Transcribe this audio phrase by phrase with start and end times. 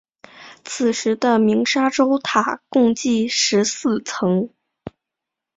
[0.65, 4.49] 此时的鸣沙洲塔共计十四层。